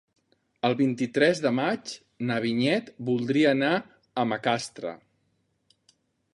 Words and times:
El 0.69 0.75
vint-i-tres 0.79 1.41
de 1.47 1.51
maig 1.57 1.91
na 2.31 2.39
Vinyet 2.47 2.91
voldria 3.11 3.53
anar 3.59 3.73
a 4.23 4.27
Macastre. 4.33 4.99